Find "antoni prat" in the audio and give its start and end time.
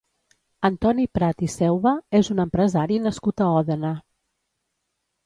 0.69-1.43